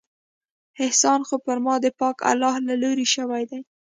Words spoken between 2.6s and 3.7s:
له لورې شوى دى.